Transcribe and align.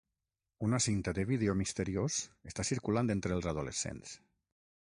Una 0.67 0.79
cinta 0.85 1.13
de 1.17 1.25
vídeo 1.33 1.55
misteriós 1.59 2.17
està 2.53 2.67
circulant 2.71 3.15
entre 3.19 3.37
els 3.39 3.51
adolescents. 3.53 4.19